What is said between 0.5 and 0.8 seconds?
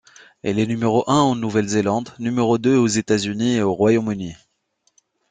est